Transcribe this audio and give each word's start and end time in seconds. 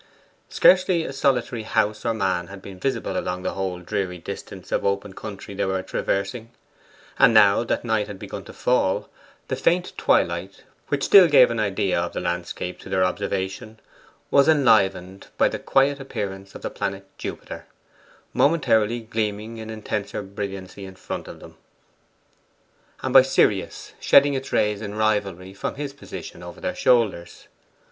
Scarcely 0.49 1.03
a 1.03 1.13
solitary 1.13 1.61
house 1.61 2.05
or 2.05 2.13
man 2.15 2.47
had 2.47 2.59
been 2.59 2.79
visible 2.79 3.15
along 3.15 3.43
the 3.43 3.53
whole 3.53 3.81
dreary 3.81 4.17
distance 4.17 4.71
of 4.71 4.83
open 4.83 5.13
country 5.13 5.53
they 5.53 5.65
were 5.65 5.83
traversing; 5.83 6.49
and 7.19 7.35
now 7.35 7.63
that 7.63 7.85
night 7.85 8.07
had 8.07 8.17
begun 8.17 8.43
to 8.45 8.51
fall, 8.53 9.09
the 9.47 9.55
faint 9.55 9.95
twilight, 9.99 10.63
which 10.87 11.03
still 11.03 11.27
gave 11.27 11.51
an 11.51 11.59
idea 11.59 11.99
of 12.01 12.13
the 12.13 12.19
landscape 12.19 12.79
to 12.79 12.89
their 12.89 13.03
observation, 13.03 13.79
was 14.31 14.49
enlivened 14.49 15.27
by 15.37 15.47
the 15.47 15.59
quiet 15.59 15.99
appearance 15.99 16.55
of 16.55 16.63
the 16.63 16.71
planet 16.71 17.05
Jupiter, 17.19 17.67
momentarily 18.33 19.01
gleaming 19.01 19.57
in 19.59 19.69
intenser 19.69 20.23
brilliancy 20.23 20.83
in 20.83 20.95
front 20.95 21.27
of 21.27 21.39
them, 21.39 21.57
and 23.03 23.13
by 23.13 23.21
Sirius 23.21 23.93
shedding 23.99 24.33
his 24.33 24.51
rays 24.51 24.81
in 24.81 24.95
rivalry 24.95 25.53
from 25.53 25.75
his 25.75 25.93
position 25.93 26.41
over 26.41 26.59
their 26.59 26.73
shoulders. 26.73 27.47